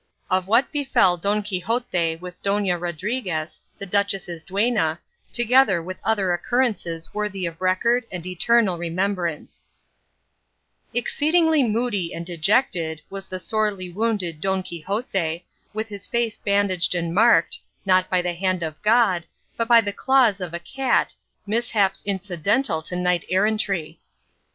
[0.31, 4.97] OF WHAT BEFELL DON QUIXOTE WITH DONA RODRIGUEZ, THE DUCHESS'S DUENNA,
[5.31, 9.67] TOGETHER WITH OTHER OCCURRENCES WORTHY OF RECORD AND ETERNAL REMEMBRANCE
[10.95, 17.13] Exceedingly moody and dejected was the sorely wounded Don Quixote, with his face bandaged and
[17.13, 19.25] marked, not by the hand of God,
[19.55, 21.13] but by the claws of a cat,
[21.45, 23.99] mishaps incidental to knight errantry.